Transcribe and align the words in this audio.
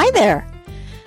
Hi 0.00 0.12
there. 0.12 0.46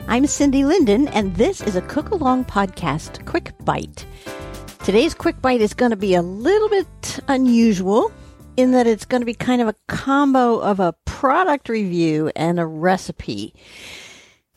I'm 0.09 0.27
Cindy 0.27 0.65
Linden, 0.65 1.07
and 1.07 1.33
this 1.37 1.61
is 1.61 1.77
a 1.77 1.81
Cook 1.81 2.09
Along 2.09 2.43
Podcast 2.43 3.25
Quick 3.25 3.53
Bite. 3.63 4.05
Today's 4.83 5.13
Quick 5.13 5.41
Bite 5.41 5.61
is 5.61 5.73
going 5.73 5.91
to 5.91 5.95
be 5.95 6.13
a 6.13 6.21
little 6.21 6.67
bit 6.67 7.21
unusual 7.29 8.11
in 8.57 8.71
that 8.73 8.87
it's 8.87 9.05
going 9.05 9.21
to 9.21 9.25
be 9.25 9.33
kind 9.33 9.61
of 9.61 9.69
a 9.69 9.75
combo 9.87 10.59
of 10.59 10.81
a 10.81 10.93
product 11.05 11.69
review 11.69 12.33
and 12.35 12.59
a 12.59 12.65
recipe. 12.65 13.53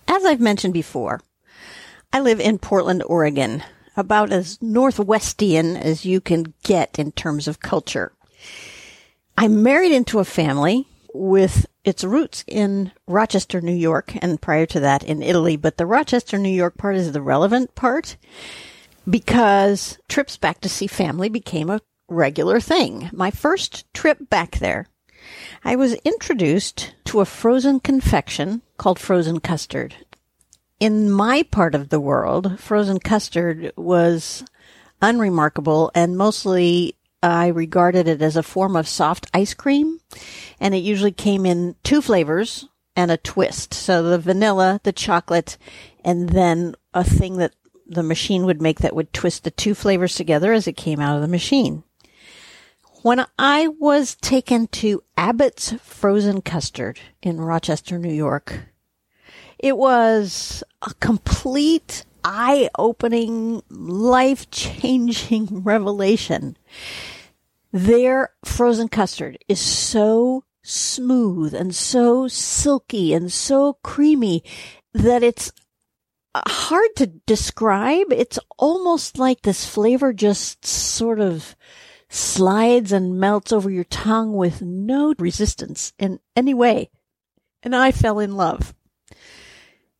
As 0.08 0.24
I've 0.24 0.40
mentioned 0.40 0.74
before, 0.74 1.20
I 2.12 2.18
live 2.18 2.40
in 2.40 2.58
Portland, 2.58 3.04
Oregon, 3.06 3.62
about 3.96 4.32
as 4.32 4.58
northwestian 4.58 5.80
as 5.80 6.04
you 6.04 6.20
can 6.20 6.52
get 6.64 6.98
in 6.98 7.12
terms 7.12 7.46
of 7.46 7.60
culture. 7.60 8.10
I'm 9.38 9.62
married 9.62 9.92
into 9.92 10.18
a 10.18 10.24
family 10.24 10.88
with 11.14 11.66
its 11.84 12.02
roots 12.02 12.44
in 12.46 12.92
Rochester, 13.06 13.60
New 13.60 13.74
York, 13.74 14.14
and 14.22 14.40
prior 14.40 14.66
to 14.66 14.80
that 14.80 15.02
in 15.02 15.22
Italy. 15.22 15.56
But 15.56 15.76
the 15.76 15.86
Rochester, 15.86 16.38
New 16.38 16.48
York 16.48 16.76
part 16.76 16.96
is 16.96 17.12
the 17.12 17.22
relevant 17.22 17.74
part 17.74 18.16
because 19.08 19.98
trips 20.08 20.36
back 20.36 20.60
to 20.62 20.68
see 20.68 20.86
family 20.86 21.28
became 21.28 21.70
a 21.70 21.82
regular 22.08 22.60
thing. 22.60 23.10
My 23.12 23.30
first 23.30 23.92
trip 23.92 24.30
back 24.30 24.58
there, 24.58 24.86
I 25.64 25.76
was 25.76 25.94
introduced 26.04 26.94
to 27.06 27.20
a 27.20 27.26
frozen 27.26 27.80
confection 27.80 28.62
called 28.76 28.98
frozen 28.98 29.40
custard. 29.40 29.94
In 30.80 31.10
my 31.10 31.42
part 31.44 31.74
of 31.74 31.88
the 31.88 32.00
world, 32.00 32.58
frozen 32.58 32.98
custard 32.98 33.72
was 33.76 34.44
unremarkable 35.00 35.90
and 35.94 36.16
mostly 36.16 36.96
I 37.24 37.46
regarded 37.46 38.06
it 38.06 38.20
as 38.20 38.36
a 38.36 38.42
form 38.42 38.76
of 38.76 38.86
soft 38.86 39.26
ice 39.32 39.54
cream, 39.54 39.98
and 40.60 40.74
it 40.74 40.82
usually 40.82 41.10
came 41.10 41.46
in 41.46 41.74
two 41.82 42.02
flavors 42.02 42.68
and 42.94 43.10
a 43.10 43.16
twist. 43.16 43.72
So 43.72 44.02
the 44.02 44.18
vanilla, 44.18 44.78
the 44.82 44.92
chocolate, 44.92 45.56
and 46.04 46.28
then 46.28 46.74
a 46.92 47.02
thing 47.02 47.38
that 47.38 47.54
the 47.86 48.02
machine 48.02 48.44
would 48.44 48.60
make 48.60 48.80
that 48.80 48.94
would 48.94 49.12
twist 49.14 49.44
the 49.44 49.50
two 49.50 49.74
flavors 49.74 50.14
together 50.14 50.52
as 50.52 50.66
it 50.66 50.74
came 50.74 51.00
out 51.00 51.16
of 51.16 51.22
the 51.22 51.28
machine. 51.28 51.82
When 53.00 53.24
I 53.38 53.68
was 53.68 54.16
taken 54.16 54.66
to 54.68 55.02
Abbott's 55.16 55.72
Frozen 55.82 56.42
Custard 56.42 57.00
in 57.22 57.40
Rochester, 57.40 57.98
New 57.98 58.12
York, 58.12 58.66
it 59.58 59.78
was 59.78 60.62
a 60.82 60.92
complete 61.00 62.04
eye 62.22 62.68
opening, 62.78 63.62
life 63.70 64.50
changing 64.50 65.46
revelation. 65.62 66.58
Their 67.74 68.30
frozen 68.44 68.86
custard 68.86 69.36
is 69.48 69.58
so 69.58 70.44
smooth 70.62 71.52
and 71.52 71.74
so 71.74 72.28
silky 72.28 73.12
and 73.12 73.32
so 73.32 73.78
creamy 73.82 74.44
that 74.92 75.24
it's 75.24 75.50
uh, 76.36 76.42
hard 76.46 76.90
to 76.98 77.08
describe. 77.26 78.12
It's 78.12 78.38
almost 78.58 79.18
like 79.18 79.42
this 79.42 79.66
flavor 79.66 80.12
just 80.12 80.64
sort 80.64 81.18
of 81.18 81.56
slides 82.08 82.92
and 82.92 83.18
melts 83.18 83.50
over 83.50 83.68
your 83.68 83.82
tongue 83.82 84.34
with 84.34 84.62
no 84.62 85.12
resistance 85.18 85.92
in 85.98 86.20
any 86.36 86.54
way. 86.54 86.90
And 87.64 87.74
I 87.74 87.90
fell 87.90 88.20
in 88.20 88.36
love. 88.36 88.72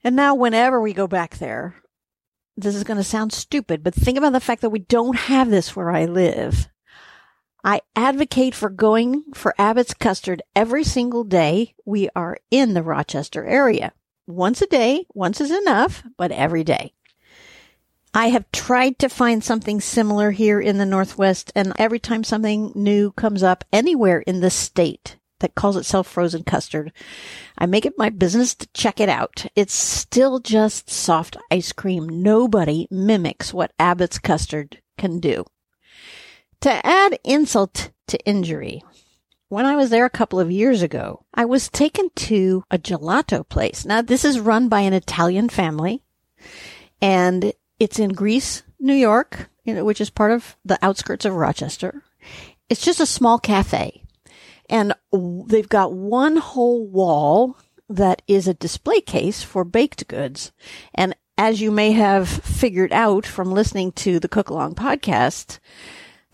And 0.05 0.15
now 0.15 0.37
whenever 0.37 0.81
we 0.81 0.93
go 0.93 1.09
back 1.09 1.39
there, 1.39 1.75
this 2.57 2.77
is 2.77 2.85
going 2.85 2.99
to 2.99 3.03
sound 3.03 3.33
stupid, 3.33 3.83
but 3.83 3.97
think 3.97 4.17
about 4.17 4.33
the 4.33 4.39
fact 4.39 4.63
that 4.63 4.71
we 4.71 4.79
don't 4.79 5.17
have 5.17 5.51
this 5.51 5.75
where 5.75 5.91
I 5.91 6.05
live. 6.05 6.69
I 7.67 7.81
advocate 7.97 8.55
for 8.55 8.69
going 8.69 9.25
for 9.33 9.55
Abbott's 9.59 9.95
custard 9.95 10.43
every 10.55 10.85
single 10.85 11.25
day 11.25 11.75
we 11.87 12.11
are 12.15 12.37
in 12.51 12.75
the 12.75 12.83
Rochester 12.83 13.47
area. 13.47 13.93
Once 14.27 14.61
a 14.61 14.67
day, 14.67 15.07
once 15.15 15.41
is 15.41 15.51
enough, 15.51 16.03
but 16.19 16.31
every 16.31 16.63
day. 16.63 16.93
I 18.13 18.29
have 18.29 18.53
tried 18.53 18.99
to 18.99 19.09
find 19.09 19.43
something 19.43 19.81
similar 19.81 20.31
here 20.31 20.61
in 20.61 20.77
the 20.77 20.85
Northwest, 20.85 21.53
and 21.55 21.73
every 21.79 21.99
time 21.99 22.23
something 22.23 22.71
new 22.75 23.13
comes 23.13 23.43
up 23.43 23.65
anywhere 23.73 24.21
in 24.21 24.41
the 24.41 24.51
state 24.51 25.17
that 25.41 25.55
calls 25.55 25.77
itself 25.77 26.07
frozen 26.07 26.45
custard, 26.45 26.93
I 27.57 27.65
make 27.65 27.87
it 27.87 27.99
my 27.99 28.11
business 28.11 28.55
to 28.57 28.69
check 28.75 29.01
it 29.01 29.09
out. 29.09 29.47
It's 29.57 29.75
still 29.75 30.39
just 30.39 30.91
soft 30.91 31.39
ice 31.51 31.73
cream. 31.73 32.23
Nobody 32.23 32.87
mimics 32.91 33.55
what 33.55 33.73
Abbott's 33.79 34.19
custard 34.19 34.83
can 34.99 35.19
do. 35.19 35.47
To 36.65 36.87
add 36.87 37.19
insult 37.25 37.91
to 38.07 38.19
injury, 38.25 38.83
when 39.51 39.67
I 39.67 39.77
was 39.77 39.91
there 39.91 40.07
a 40.07 40.11
couple 40.11 40.41
of 40.41 40.51
years 40.51 40.81
ago, 40.81 41.23
I 41.35 41.45
was 41.45 41.69
taken 41.69 42.09
to 42.17 42.65
a 42.71 42.79
gelato 42.79 43.47
place. 43.47 43.85
Now, 43.85 44.01
this 44.01 44.25
is 44.25 44.41
run 44.41 44.71
by 44.71 44.81
an 44.81 44.95
Italian 44.95 45.51
family, 45.51 46.03
and 47.03 47.53
it's 47.79 47.99
in 47.99 48.15
Greece, 48.15 48.63
New 48.81 48.95
York, 48.95 49.51
you 49.65 49.75
know, 49.75 49.85
which 49.85 50.01
is 50.01 50.09
part 50.09 50.33
of 50.33 50.57
the 50.65 50.79
outskirts 50.81 51.27
of 51.27 51.35
Rochester. 51.35 52.03
It's 52.71 52.81
just 52.81 52.99
a 52.99 53.05
small 53.05 53.39
cafe, 53.39 54.03
and 54.71 54.95
they've 55.13 55.69
got 55.69 55.93
one 55.93 56.39
whole 56.39 56.87
wall 56.87 57.59
that 57.91 58.23
is 58.27 58.49
a 58.49 58.55
display 58.55 59.03
case 59.03 59.43
for 59.43 59.65
baked 59.65 60.09
goods. 60.09 60.51
And 60.95 61.15
as 61.37 61.61
you 61.61 61.71
may 61.71 61.93
have 61.93 62.27
figured 62.27 62.95
out 62.95 63.27
from 63.27 63.53
listening 63.53 63.93
to 63.93 64.19
the 64.19 64.29
Cook 64.29 64.49
Along 64.49 64.75
podcast, 64.75 65.59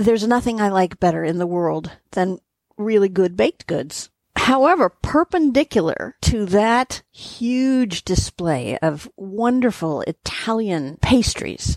there's 0.00 0.27
nothing 0.27 0.61
I 0.61 0.69
like 0.69 0.99
better 0.99 1.25
in 1.25 1.38
the 1.38 1.47
world 1.47 1.91
than 2.12 2.38
really 2.77 3.09
good 3.09 3.37
baked 3.37 3.66
goods. 3.66 4.11
However, 4.37 4.88
perpendicular 4.88 6.16
to 6.22 6.47
that 6.47 7.03
huge 7.12 8.05
display 8.05 8.79
of 8.79 9.11
wonderful 9.17 10.00
Italian 10.02 10.97
pastries 11.02 11.76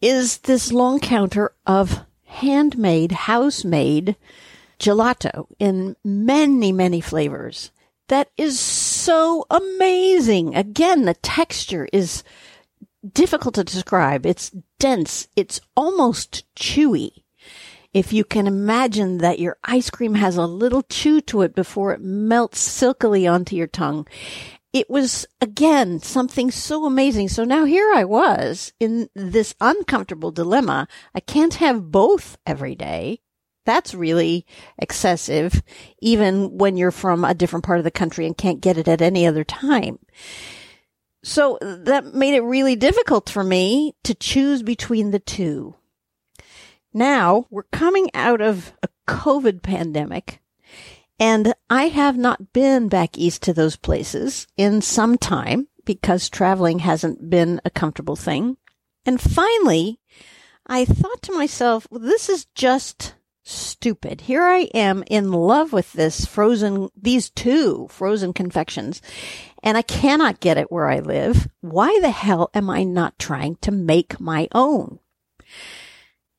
is 0.00 0.38
this 0.38 0.72
long 0.72 0.98
counter 1.00 1.52
of 1.66 2.00
handmade, 2.24 3.12
house-made 3.12 4.16
gelato 4.78 5.46
in 5.58 5.96
many, 6.02 6.72
many 6.72 7.00
flavors. 7.00 7.70
That 8.08 8.30
is 8.36 8.58
so 8.58 9.46
amazing. 9.50 10.54
Again, 10.54 11.04
the 11.04 11.14
texture 11.14 11.88
is 11.92 12.24
difficult 13.12 13.54
to 13.56 13.64
describe. 13.64 14.24
It's 14.26 14.50
dense. 14.84 15.28
It's 15.34 15.62
almost 15.74 16.44
chewy. 16.56 17.22
If 17.94 18.12
you 18.12 18.22
can 18.22 18.46
imagine 18.46 19.16
that 19.18 19.38
your 19.38 19.56
ice 19.64 19.88
cream 19.88 20.12
has 20.16 20.36
a 20.36 20.44
little 20.44 20.82
chew 20.82 21.22
to 21.22 21.40
it 21.40 21.54
before 21.54 21.94
it 21.94 22.02
melts 22.02 22.58
silkily 22.60 23.26
onto 23.26 23.56
your 23.56 23.66
tongue. 23.66 24.06
It 24.74 24.90
was 24.90 25.24
again 25.40 26.00
something 26.00 26.50
so 26.50 26.84
amazing. 26.84 27.30
So 27.30 27.44
now 27.44 27.64
here 27.64 27.94
I 27.94 28.04
was 28.04 28.74
in 28.78 29.08
this 29.14 29.54
uncomfortable 29.58 30.32
dilemma. 30.32 30.86
I 31.14 31.20
can't 31.20 31.54
have 31.54 31.90
both 31.90 32.36
every 32.44 32.74
day. 32.74 33.20
That's 33.64 33.94
really 33.94 34.44
excessive, 34.76 35.62
even 36.02 36.58
when 36.58 36.76
you're 36.76 36.90
from 36.90 37.24
a 37.24 37.32
different 37.32 37.64
part 37.64 37.78
of 37.78 37.84
the 37.84 37.90
country 37.90 38.26
and 38.26 38.36
can't 38.36 38.60
get 38.60 38.76
it 38.76 38.86
at 38.86 39.00
any 39.00 39.26
other 39.26 39.44
time. 39.44 39.98
So 41.24 41.58
that 41.62 42.14
made 42.14 42.34
it 42.34 42.42
really 42.42 42.76
difficult 42.76 43.30
for 43.30 43.42
me 43.42 43.94
to 44.04 44.14
choose 44.14 44.62
between 44.62 45.10
the 45.10 45.18
two. 45.18 45.74
Now 46.92 47.46
we're 47.48 47.62
coming 47.64 48.10
out 48.12 48.42
of 48.42 48.74
a 48.82 48.88
COVID 49.08 49.62
pandemic 49.62 50.42
and 51.18 51.54
I 51.70 51.84
have 51.84 52.18
not 52.18 52.52
been 52.52 52.88
back 52.88 53.16
east 53.16 53.42
to 53.44 53.54
those 53.54 53.76
places 53.76 54.46
in 54.58 54.82
some 54.82 55.16
time 55.16 55.68
because 55.86 56.28
traveling 56.28 56.80
hasn't 56.80 57.30
been 57.30 57.58
a 57.64 57.70
comfortable 57.70 58.16
thing. 58.16 58.58
And 59.06 59.18
finally, 59.18 60.00
I 60.66 60.84
thought 60.84 61.22
to 61.22 61.32
myself, 61.32 61.86
well, 61.90 62.00
this 62.00 62.28
is 62.28 62.44
just 62.54 63.14
stupid. 63.44 64.22
Here 64.22 64.42
I 64.42 64.70
am 64.74 65.04
in 65.06 65.30
love 65.32 65.72
with 65.72 65.92
this 65.92 66.24
frozen, 66.24 66.88
these 67.00 67.30
two 67.30 67.86
frozen 67.90 68.32
confections, 68.32 69.02
and 69.64 69.78
I 69.78 69.82
cannot 69.82 70.40
get 70.40 70.58
it 70.58 70.70
where 70.70 70.88
I 70.88 71.00
live. 71.00 71.48
Why 71.62 71.98
the 72.00 72.10
hell 72.10 72.50
am 72.54 72.68
I 72.68 72.84
not 72.84 73.18
trying 73.18 73.56
to 73.62 73.72
make 73.72 74.20
my 74.20 74.46
own? 74.52 75.00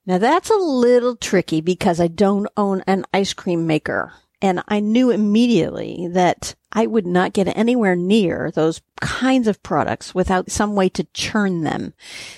Now 0.05 0.19
that's 0.19 0.51
a 0.51 0.55
little 0.55 1.15
tricky 1.15 1.59
because 1.59 1.99
I 1.99 2.07
don't 2.07 2.47
own 2.55 2.83
an 2.85 3.03
ice 3.11 3.33
cream 3.33 3.65
maker. 3.65 4.13
And 4.41 4.61
I 4.67 4.79
knew 4.79 5.09
immediately 5.09 6.07
that 6.11 6.53
I 6.71 6.85
would 6.85 7.07
not 7.07 7.33
get 7.33 7.47
anywhere 7.57 7.95
near 7.95 8.51
those 8.51 8.81
kinds 9.01 9.47
of 9.47 9.63
products 9.63 10.13
without 10.13 10.51
some 10.51 10.75
way 10.75 10.89
to 10.89 11.07
churn 11.13 11.63
them. 11.63 11.93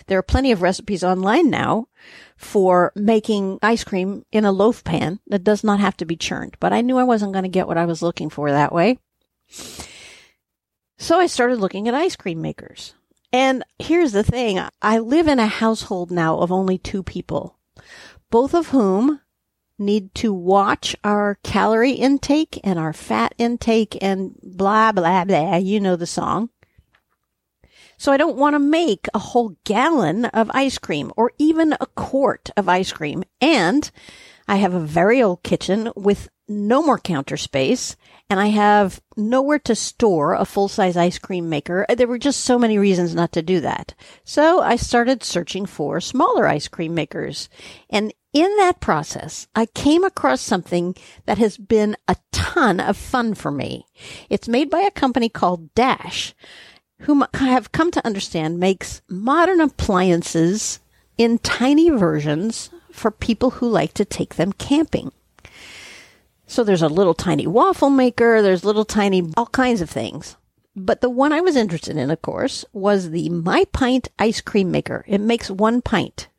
There 0.05 0.17
are 0.17 0.23
plenty 0.23 0.53
of 0.53 0.61
recipes 0.61 1.03
online 1.03 1.49
now 1.49 1.87
for 2.37 2.93
making 2.95 3.59
ice 3.61 3.83
cream 3.83 4.23
in 4.31 4.45
a 4.45 4.53
loaf 4.53 4.85
pan 4.85 5.19
that 5.27 5.43
does 5.43 5.65
not 5.65 5.81
have 5.81 5.97
to 5.97 6.05
be 6.05 6.15
churned, 6.15 6.55
but 6.61 6.71
I 6.71 6.79
knew 6.79 6.97
I 6.97 7.03
wasn't 7.03 7.33
going 7.33 7.43
to 7.43 7.49
get 7.49 7.67
what 7.67 7.79
I 7.79 7.85
was 7.85 8.01
looking 8.01 8.29
for 8.29 8.51
that 8.51 8.71
way. 8.71 8.99
So 10.97 11.19
I 11.19 11.27
started 11.27 11.59
looking 11.59 11.87
at 11.87 11.93
ice 11.93 12.15
cream 12.15 12.41
makers. 12.41 12.95
And 13.31 13.63
here's 13.77 14.13
the 14.13 14.23
thing. 14.23 14.59
I 14.81 14.99
live 14.99 15.27
in 15.27 15.39
a 15.39 15.47
household 15.47 16.11
now 16.11 16.39
of 16.39 16.51
only 16.51 16.77
two 16.77 17.03
people, 17.03 17.57
both 18.31 18.53
of 18.53 18.69
whom 18.69 19.21
need 19.77 20.13
to 20.15 20.33
watch 20.33 20.95
our 21.03 21.37
calorie 21.43 21.91
intake 21.91 22.59
and 22.63 22.79
our 22.79 22.93
fat 22.93 23.35
intake 23.37 23.97
and 24.01 24.35
blah, 24.41 24.91
blah, 24.91 25.23
blah. 25.23 25.57
You 25.57 25.79
know 25.79 25.95
the 25.95 26.07
song. 26.07 26.49
So 27.97 28.11
I 28.11 28.17
don't 28.17 28.37
want 28.37 28.53
to 28.55 28.59
make 28.59 29.07
a 29.13 29.19
whole 29.19 29.55
gallon 29.65 30.25
of 30.25 30.51
ice 30.53 30.77
cream 30.77 31.11
or 31.15 31.31
even 31.37 31.73
a 31.73 31.85
quart 31.95 32.49
of 32.55 32.69
ice 32.69 32.91
cream. 32.91 33.23
And 33.41 33.89
I 34.47 34.57
have 34.57 34.73
a 34.73 34.79
very 34.79 35.21
old 35.21 35.43
kitchen 35.43 35.91
with 35.95 36.29
no 36.47 36.81
more 36.81 36.99
counter 36.99 37.37
space 37.37 37.95
and 38.29 38.39
I 38.39 38.47
have 38.47 39.01
nowhere 39.15 39.59
to 39.59 39.75
store 39.75 40.33
a 40.33 40.45
full 40.45 40.67
size 40.67 40.97
ice 40.97 41.17
cream 41.17 41.49
maker. 41.49 41.85
There 41.95 42.07
were 42.07 42.17
just 42.17 42.41
so 42.41 42.59
many 42.59 42.77
reasons 42.77 43.15
not 43.15 43.31
to 43.33 43.41
do 43.41 43.61
that. 43.61 43.93
So 44.25 44.61
I 44.61 44.75
started 44.75 45.23
searching 45.23 45.65
for 45.65 46.01
smaller 46.01 46.47
ice 46.47 46.67
cream 46.67 46.93
makers. 46.93 47.47
And 47.89 48.13
in 48.33 48.53
that 48.57 48.81
process, 48.81 49.47
I 49.55 49.65
came 49.67 50.03
across 50.03 50.41
something 50.41 50.95
that 51.25 51.37
has 51.37 51.57
been 51.57 51.95
a 52.07 52.17
ton 52.31 52.79
of 52.79 52.97
fun 52.97 53.33
for 53.33 53.49
me. 53.49 53.85
It's 54.29 54.47
made 54.47 54.69
by 54.69 54.81
a 54.81 54.91
company 54.91 55.29
called 55.29 55.73
Dash, 55.73 56.35
whom 57.01 57.23
I 57.33 57.47
have 57.47 57.71
come 57.71 57.91
to 57.91 58.05
understand 58.05 58.59
makes 58.59 59.01
modern 59.09 59.61
appliances 59.61 60.79
in 61.17 61.39
tiny 61.39 61.89
versions 61.89 62.69
for 62.91 63.09
people 63.09 63.51
who 63.51 63.69
like 63.69 63.93
to 63.93 64.05
take 64.05 64.35
them 64.35 64.51
camping. 64.51 65.11
So 66.47 66.63
there's 66.63 66.81
a 66.81 66.87
little 66.87 67.13
tiny 67.13 67.45
waffle 67.45 67.89
maker, 67.89 68.41
there's 68.41 68.63
little 68.63 68.85
tiny 68.85 69.29
all 69.35 69.47
kinds 69.47 69.81
of 69.81 69.89
things. 69.89 70.37
But 70.75 71.01
the 71.01 71.09
one 71.09 71.33
I 71.33 71.41
was 71.41 71.55
interested 71.55 71.97
in, 71.97 72.09
of 72.09 72.21
course, 72.21 72.63
was 72.71 73.09
the 73.09 73.29
My 73.29 73.65
Pint 73.73 74.09
ice 74.17 74.41
cream 74.41 74.71
maker. 74.71 75.03
It 75.07 75.19
makes 75.19 75.49
one 75.49 75.81
pint. 75.81 76.29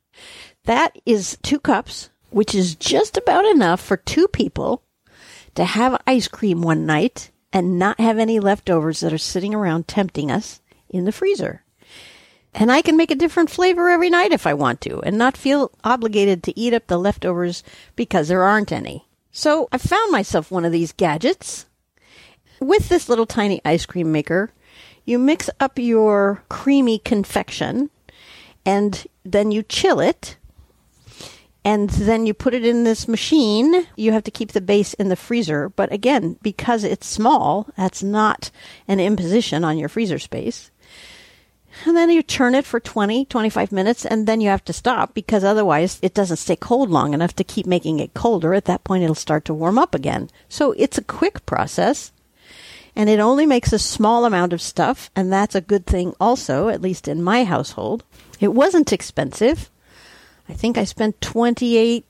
That 0.64 0.96
is 1.04 1.36
two 1.42 1.58
cups, 1.58 2.10
which 2.30 2.54
is 2.54 2.74
just 2.74 3.16
about 3.16 3.44
enough 3.44 3.80
for 3.80 3.96
two 3.96 4.28
people 4.28 4.82
to 5.56 5.64
have 5.64 6.00
ice 6.06 6.28
cream 6.28 6.62
one 6.62 6.86
night 6.86 7.30
and 7.52 7.78
not 7.78 7.98
have 7.98 8.18
any 8.18 8.38
leftovers 8.38 9.00
that 9.00 9.12
are 9.12 9.18
sitting 9.18 9.54
around 9.54 9.88
tempting 9.88 10.30
us 10.30 10.60
in 10.88 11.04
the 11.04 11.12
freezer. 11.12 11.64
And 12.54 12.70
I 12.70 12.80
can 12.80 12.96
make 12.96 13.10
a 13.10 13.16
different 13.16 13.50
flavor 13.50 13.88
every 13.88 14.08
night 14.08 14.32
if 14.32 14.46
I 14.46 14.54
want 14.54 14.80
to 14.82 15.00
and 15.00 15.18
not 15.18 15.36
feel 15.36 15.72
obligated 15.82 16.42
to 16.44 16.58
eat 16.58 16.74
up 16.74 16.86
the 16.86 16.98
leftovers 16.98 17.64
because 17.96 18.28
there 18.28 18.44
aren't 18.44 18.70
any. 18.70 19.07
So 19.38 19.68
I 19.70 19.78
found 19.78 20.10
myself 20.10 20.50
one 20.50 20.64
of 20.64 20.72
these 20.72 20.90
gadgets. 20.90 21.66
With 22.60 22.88
this 22.88 23.08
little 23.08 23.24
tiny 23.24 23.60
ice 23.64 23.86
cream 23.86 24.10
maker, 24.10 24.50
you 25.04 25.16
mix 25.16 25.48
up 25.60 25.78
your 25.78 26.42
creamy 26.48 26.98
confection 26.98 27.88
and 28.66 29.06
then 29.22 29.52
you 29.52 29.62
chill 29.62 30.00
it 30.00 30.38
and 31.64 31.88
then 31.90 32.26
you 32.26 32.34
put 32.34 32.52
it 32.52 32.66
in 32.66 32.82
this 32.82 33.06
machine. 33.06 33.86
You 33.94 34.10
have 34.10 34.24
to 34.24 34.32
keep 34.32 34.50
the 34.50 34.60
base 34.60 34.92
in 34.94 35.08
the 35.08 35.14
freezer. 35.14 35.68
But 35.68 35.92
again, 35.92 36.36
because 36.42 36.82
it's 36.82 37.06
small, 37.06 37.68
that's 37.76 38.02
not 38.02 38.50
an 38.88 38.98
imposition 38.98 39.62
on 39.62 39.78
your 39.78 39.88
freezer 39.88 40.18
space. 40.18 40.72
And 41.84 41.96
then 41.96 42.10
you 42.10 42.22
turn 42.22 42.54
it 42.54 42.64
for 42.64 42.80
20, 42.80 43.24
25 43.26 43.72
minutes, 43.72 44.04
and 44.04 44.26
then 44.26 44.40
you 44.40 44.48
have 44.48 44.64
to 44.64 44.72
stop 44.72 45.14
because 45.14 45.44
otherwise 45.44 45.98
it 46.02 46.14
doesn't 46.14 46.38
stay 46.38 46.56
cold 46.56 46.90
long 46.90 47.14
enough 47.14 47.34
to 47.36 47.44
keep 47.44 47.66
making 47.66 48.00
it 48.00 48.14
colder. 48.14 48.54
At 48.54 48.64
that 48.66 48.84
point, 48.84 49.04
it'll 49.04 49.14
start 49.14 49.44
to 49.46 49.54
warm 49.54 49.78
up 49.78 49.94
again. 49.94 50.28
So 50.48 50.72
it's 50.72 50.98
a 50.98 51.04
quick 51.04 51.46
process 51.46 52.12
and 52.98 53.08
it 53.08 53.20
only 53.20 53.46
makes 53.46 53.72
a 53.72 53.78
small 53.78 54.24
amount 54.24 54.52
of 54.52 54.60
stuff. 54.60 55.08
And 55.14 55.32
that's 55.32 55.54
a 55.54 55.60
good 55.60 55.86
thing 55.86 56.14
also, 56.20 56.68
at 56.68 56.82
least 56.82 57.06
in 57.06 57.22
my 57.22 57.44
household. 57.44 58.02
It 58.40 58.48
wasn't 58.48 58.92
expensive. 58.92 59.70
I 60.48 60.54
think 60.54 60.76
I 60.76 60.82
spent 60.84 61.20
28 61.20 62.04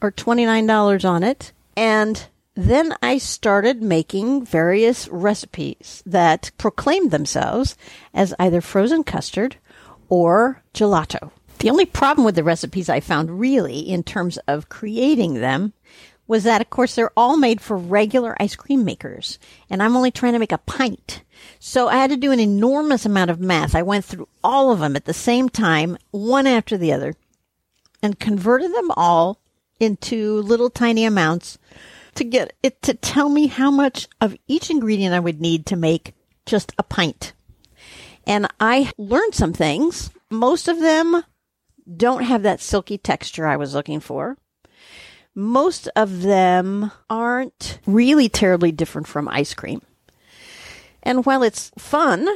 or 0.00 0.10
$29 0.10 1.04
on 1.08 1.22
it. 1.22 1.52
And 1.76 2.26
then 2.64 2.94
I 3.02 3.18
started 3.18 3.82
making 3.82 4.44
various 4.44 5.08
recipes 5.08 6.02
that 6.06 6.50
proclaimed 6.58 7.10
themselves 7.10 7.76
as 8.12 8.34
either 8.38 8.60
frozen 8.60 9.04
custard 9.04 9.56
or 10.08 10.62
gelato. 10.74 11.30
The 11.58 11.70
only 11.70 11.86
problem 11.86 12.24
with 12.24 12.34
the 12.34 12.44
recipes 12.44 12.88
I 12.88 13.00
found 13.00 13.38
really 13.38 13.80
in 13.80 14.02
terms 14.02 14.38
of 14.48 14.68
creating 14.68 15.34
them 15.34 15.74
was 16.26 16.44
that, 16.44 16.60
of 16.60 16.70
course, 16.70 16.94
they're 16.94 17.12
all 17.16 17.36
made 17.36 17.60
for 17.60 17.76
regular 17.76 18.36
ice 18.40 18.54
cream 18.54 18.84
makers, 18.84 19.38
and 19.68 19.82
I'm 19.82 19.96
only 19.96 20.10
trying 20.10 20.34
to 20.34 20.38
make 20.38 20.52
a 20.52 20.58
pint. 20.58 21.22
So 21.58 21.88
I 21.88 21.96
had 21.96 22.10
to 22.10 22.16
do 22.16 22.30
an 22.30 22.38
enormous 22.40 23.04
amount 23.04 23.30
of 23.30 23.40
math. 23.40 23.74
I 23.74 23.82
went 23.82 24.04
through 24.04 24.28
all 24.44 24.70
of 24.70 24.78
them 24.78 24.94
at 24.94 25.06
the 25.06 25.12
same 25.12 25.48
time, 25.48 25.98
one 26.12 26.46
after 26.46 26.76
the 26.76 26.92
other, 26.92 27.14
and 28.02 28.18
converted 28.18 28.72
them 28.72 28.90
all 28.96 29.38
into 29.80 30.40
little 30.42 30.70
tiny 30.70 31.04
amounts 31.04 31.58
to 32.20 32.24
get 32.24 32.52
it 32.62 32.82
to 32.82 32.92
tell 32.92 33.30
me 33.30 33.46
how 33.46 33.70
much 33.70 34.06
of 34.20 34.36
each 34.46 34.68
ingredient 34.68 35.14
I 35.14 35.20
would 35.20 35.40
need 35.40 35.64
to 35.66 35.76
make 35.76 36.12
just 36.44 36.70
a 36.76 36.82
pint. 36.82 37.32
And 38.26 38.46
I 38.60 38.92
learned 38.98 39.34
some 39.34 39.54
things. 39.54 40.10
Most 40.30 40.68
of 40.68 40.80
them 40.80 41.24
don't 41.96 42.24
have 42.24 42.42
that 42.42 42.60
silky 42.60 42.98
texture 42.98 43.46
I 43.46 43.56
was 43.56 43.74
looking 43.74 44.00
for. 44.00 44.36
Most 45.34 45.88
of 45.96 46.20
them 46.20 46.92
aren't 47.08 47.78
really 47.86 48.28
terribly 48.28 48.70
different 48.70 49.08
from 49.08 49.26
ice 49.26 49.54
cream. 49.54 49.80
And 51.02 51.24
while 51.24 51.42
it's 51.42 51.72
fun 51.78 52.28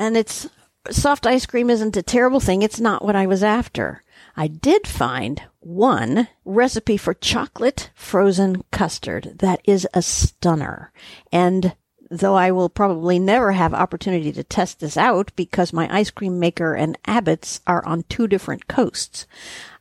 and 0.00 0.16
it's 0.16 0.48
soft 0.90 1.26
ice 1.28 1.46
cream 1.46 1.70
isn't 1.70 1.96
a 1.96 2.02
terrible 2.02 2.40
thing, 2.40 2.62
it's 2.62 2.80
not 2.80 3.04
what 3.04 3.14
I 3.14 3.28
was 3.28 3.44
after. 3.44 4.02
I 4.38 4.46
did 4.46 4.86
find 4.86 5.42
one 5.58 6.28
recipe 6.44 6.96
for 6.96 7.12
chocolate 7.12 7.90
frozen 7.96 8.62
custard 8.70 9.32
that 9.40 9.60
is 9.64 9.84
a 9.92 10.00
stunner. 10.00 10.92
And 11.32 11.74
though 12.08 12.36
I 12.36 12.52
will 12.52 12.68
probably 12.68 13.18
never 13.18 13.50
have 13.50 13.74
opportunity 13.74 14.30
to 14.30 14.44
test 14.44 14.78
this 14.78 14.96
out 14.96 15.32
because 15.34 15.72
my 15.72 15.92
ice 15.92 16.12
cream 16.12 16.38
maker 16.38 16.74
and 16.74 16.96
Abbott's 17.04 17.60
are 17.66 17.84
on 17.84 18.04
two 18.04 18.28
different 18.28 18.68
coasts, 18.68 19.26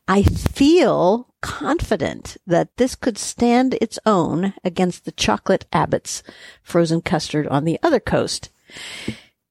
I 0.07 0.23
feel 0.23 1.27
confident 1.41 2.37
that 2.47 2.75
this 2.77 2.95
could 2.95 3.19
stand 3.19 3.75
its 3.75 3.99
own 4.07 4.55
against 4.63 5.05
the 5.05 5.11
chocolate 5.11 5.67
Abbott's 5.71 6.23
frozen 6.63 7.03
custard 7.03 7.45
on 7.45 7.63
the 7.63 7.77
other 7.83 7.99
coast. 7.99 8.49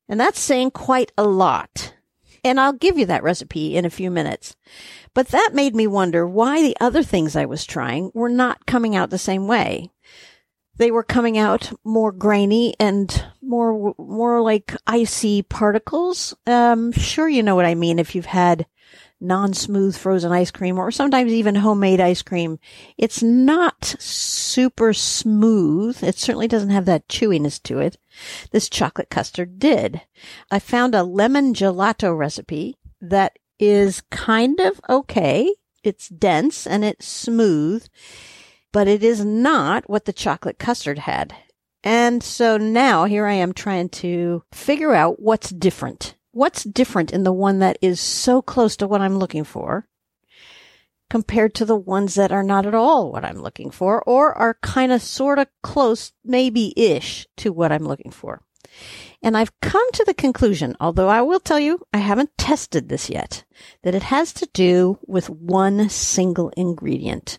And 0.09 0.19
that's 0.19 0.41
saying 0.41 0.73
quite 0.73 1.13
a 1.17 1.23
lot. 1.23 1.93
And 2.47 2.61
I'll 2.61 2.73
give 2.73 2.99
you 2.99 3.07
that 3.07 3.23
recipe 3.23 3.77
in 3.77 3.85
a 3.85 3.91
few 3.91 4.11
minutes. 4.11 4.57
But 5.15 5.29
that 5.29 5.51
made 5.53 5.75
me 5.75 5.87
wonder 5.87 6.27
why 6.27 6.63
the 6.63 6.77
other 6.81 7.03
things 7.03 7.35
I 7.37 7.45
was 7.47 7.65
trying 7.65 8.11
were 8.15 8.29
not 8.29 8.67
coming 8.67 8.95
out 8.95 9.11
the 9.11 9.19
same 9.19 9.47
way. 9.47 9.91
They 10.77 10.91
were 10.91 11.03
coming 11.03 11.39
out 11.39 11.73
more 11.85 12.13
grainy 12.13 12.75
and 12.79 13.25
more, 13.43 13.95
more 13.99 14.43
like 14.43 14.77
icy 14.87 15.43
particles. 15.43 16.35
Um, 16.47 16.93
sure, 16.93 17.29
you 17.29 17.43
know 17.43 17.57
what 17.57 17.65
I 17.65 17.75
mean 17.75 17.99
if 17.99 18.15
you've 18.15 18.27
had 18.27 18.67
non-smooth 19.21 19.97
frozen 19.97 20.33
ice 20.33 20.51
cream 20.51 20.79
or 20.79 20.91
sometimes 20.91 21.33
even 21.33 21.57
homemade 21.57 22.01
ice 22.01 22.23
cream, 22.23 22.59
it's 22.99 23.23
not 23.23 23.85
super 23.99 24.93
smooth. 24.93 26.03
It 26.03 26.19
certainly 26.19 26.49
doesn't 26.49 26.71
have 26.71 26.85
that 26.87 27.09
chewiness 27.09 27.63
to 27.65 27.79
it. 27.79 27.99
This 28.51 28.69
chocolate 28.69 29.11
custard 29.11 29.59
did. 29.59 30.03
I 30.51 30.59
found 30.59 30.95
a 30.95 31.03
lemon 31.03 31.55
gelato 31.55 32.17
recipe 32.17 32.77
that 33.01 33.39
is 33.59 34.03
kind 34.11 34.61
of 34.61 34.81
okay. 34.89 35.55
It's 35.83 36.09
dense 36.09 36.67
and 36.67 36.85
it's 36.85 37.07
smooth, 37.07 37.87
but 38.73 38.89
it 38.89 39.05
is 39.05 39.25
not 39.25 39.89
what 39.89 40.05
the 40.05 40.13
chocolate 40.13 40.59
custard 40.59 40.99
had. 40.99 41.35
And 41.85 42.23
so 42.23 42.57
now 42.57 43.05
here 43.05 43.27
I 43.27 43.35
am 43.35 43.53
trying 43.53 43.91
to 43.91 44.43
figure 44.53 44.93
out 44.93 45.21
what's 45.23 45.51
different. 45.51 46.16
What's 46.37 46.65
different 46.65 47.15
in 47.15 47.23
the 47.23 47.33
one 47.33 47.61
that 47.61 47.79
is 47.81 47.99
so 47.99 48.43
close 48.43 48.77
to 48.77 48.87
what 48.87 49.01
I'm 49.01 49.19
looking 49.19 49.43
for 49.43 49.89
compared 51.09 51.55
to 51.55 51.65
the 51.65 51.75
ones 51.75 52.15
that 52.17 52.31
are 52.31 52.43
not 52.43 52.67
at 52.67 52.75
all 52.75 53.11
what 53.11 53.25
I'm 53.25 53.41
looking 53.41 53.71
for 53.71 54.03
or 54.03 54.37
are 54.37 54.59
kind 54.61 54.93
of 54.93 55.01
sort 55.01 55.39
of 55.39 55.47
close, 55.63 56.13
maybe 56.23 56.75
ish 56.77 57.27
to 57.39 57.55
what 57.55 57.73
I'm 57.73 57.87
looking 57.87 58.11
for. 58.11 58.43
And 59.23 59.35
I've 59.35 59.59
come 59.61 59.91
to 59.93 60.05
the 60.05 60.13
conclusion, 60.13 60.77
although 60.79 61.09
I 61.09 61.23
will 61.23 61.41
tell 61.41 61.59
you, 61.59 61.81
I 61.95 61.99
haven't 62.01 62.37
tested 62.37 62.91
this 62.91 63.09
yet, 63.09 63.47
that 63.83 63.95
it 63.95 64.03
has 64.03 64.35
to 64.35 64.49
do 64.53 64.99
with 65.07 65.31
one 65.31 65.89
single 65.89 66.51
ingredient. 66.55 67.39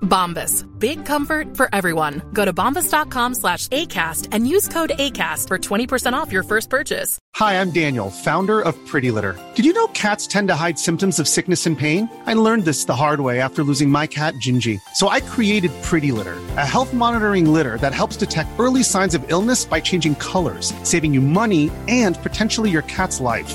Bombas. 0.00 0.64
Big 0.78 1.04
comfort 1.04 1.56
for 1.56 1.68
everyone. 1.72 2.22
Go 2.32 2.44
to 2.44 2.52
bombas.com 2.52 3.34
slash 3.34 3.68
ACAST 3.68 4.28
and 4.32 4.48
use 4.48 4.68
code 4.68 4.90
ACAST 4.90 5.48
for 5.48 5.58
20% 5.58 6.12
off 6.12 6.32
your 6.32 6.42
first 6.42 6.70
purchase. 6.70 7.18
Hi, 7.36 7.60
I'm 7.60 7.70
Daniel, 7.70 8.10
founder 8.10 8.60
of 8.60 8.74
Pretty 8.86 9.10
Litter. 9.10 9.38
Did 9.54 9.64
you 9.64 9.72
know 9.72 9.86
cats 9.88 10.26
tend 10.26 10.48
to 10.48 10.54
hide 10.56 10.78
symptoms 10.78 11.18
of 11.18 11.28
sickness 11.28 11.66
and 11.66 11.78
pain? 11.78 12.08
I 12.26 12.34
learned 12.34 12.64
this 12.64 12.84
the 12.86 12.96
hard 12.96 13.20
way 13.20 13.40
after 13.40 13.62
losing 13.62 13.90
my 13.90 14.06
cat, 14.06 14.34
Gingy. 14.34 14.80
So 14.94 15.08
I 15.08 15.20
created 15.20 15.70
Pretty 15.82 16.10
Litter, 16.10 16.36
a 16.56 16.66
health 16.66 16.92
monitoring 16.92 17.52
litter 17.52 17.78
that 17.78 17.94
helps 17.94 18.16
detect 18.16 18.50
early 18.58 18.82
signs 18.82 19.14
of 19.14 19.24
illness 19.30 19.64
by 19.64 19.80
changing 19.80 20.16
colors, 20.16 20.72
saving 20.82 21.14
you 21.14 21.20
money 21.20 21.70
and 21.86 22.20
potentially 22.22 22.70
your 22.70 22.82
cat's 22.82 23.20
life. 23.20 23.54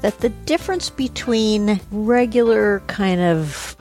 that 0.00 0.18
the 0.20 0.28
difference 0.28 0.90
between 0.90 1.80
regular 1.90 2.80
kind 2.86 3.20
of 3.20 3.76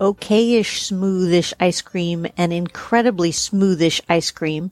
okayish 0.00 0.90
smoothish 0.90 1.52
ice 1.60 1.80
cream 1.80 2.26
and 2.36 2.52
incredibly 2.52 3.30
smoothish 3.30 4.00
ice 4.08 4.30
cream 4.30 4.70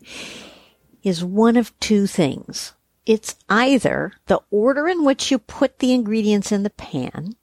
is 1.03 1.25
one 1.25 1.57
of 1.57 1.79
two 1.81 2.07
things. 2.07 2.75
It's 3.07 3.37
either 3.49 4.13
the 4.27 4.41
order 4.51 4.89
in 4.89 5.05
which 5.05 5.31
you 5.31 5.39
put 5.39 5.79
the 5.79 5.93
ingredients 5.93 6.53
in 6.53 6.63
the 6.63 6.71
pan 6.71 7.37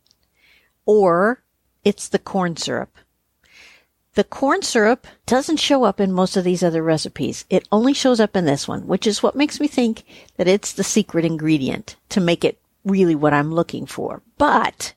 or 0.86 1.44
it's 1.84 2.08
the 2.08 2.20
corn 2.20 2.58
syrup. 2.58 2.98
The 4.14 4.24
corn 4.24 4.62
syrup 4.62 5.08
doesn't 5.26 5.58
show 5.58 5.84
up 5.84 6.00
in 6.00 6.12
most 6.12 6.38
of 6.38 6.44
these 6.44 6.64
other 6.64 6.82
recipes. 6.84 7.46
It 7.50 7.68
only 7.72 7.94
shows 7.94 8.20
up 8.20 8.36
in 8.36 8.46
this 8.46 8.68
one, 8.68 8.88
which 8.88 9.06
is 9.06 9.22
what 9.22 9.36
makes 9.36 9.60
me 9.60 9.68
think 9.68 10.04
that 10.38 10.48
it's 10.48 10.74
the 10.74 10.84
secret 10.84 11.24
ingredient 11.24 11.96
to 12.10 12.20
make 12.20 12.44
it 12.44 12.60
really 12.88 13.16
what 13.16 13.34
I'm 13.34 13.54
looking 13.54 13.86
for. 13.86 14.22
But 14.38 14.94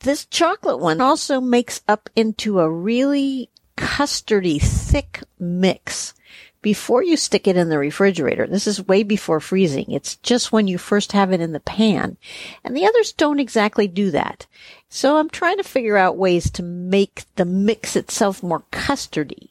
this 0.00 0.26
chocolate 0.26 0.78
one 0.78 1.00
also 1.00 1.40
makes 1.40 1.80
up 1.88 2.08
into 2.14 2.60
a 2.60 2.70
really 2.70 3.50
custardy, 3.76 4.60
thick 4.60 5.22
mix 5.38 6.14
before 6.62 7.02
you 7.02 7.16
stick 7.16 7.46
it 7.46 7.56
in 7.56 7.68
the 7.68 7.78
refrigerator. 7.78 8.46
This 8.46 8.66
is 8.66 8.88
way 8.88 9.02
before 9.02 9.38
freezing. 9.38 9.92
It's 9.92 10.16
just 10.16 10.50
when 10.50 10.66
you 10.66 10.78
first 10.78 11.12
have 11.12 11.32
it 11.32 11.40
in 11.40 11.52
the 11.52 11.60
pan. 11.60 12.16
And 12.64 12.76
the 12.76 12.86
others 12.86 13.12
don't 13.12 13.38
exactly 13.38 13.86
do 13.86 14.10
that. 14.10 14.46
So 14.88 15.16
I'm 15.16 15.30
trying 15.30 15.58
to 15.58 15.62
figure 15.62 15.96
out 15.96 16.16
ways 16.16 16.50
to 16.52 16.62
make 16.62 17.24
the 17.36 17.44
mix 17.44 17.94
itself 17.94 18.42
more 18.42 18.64
custardy. 18.72 19.50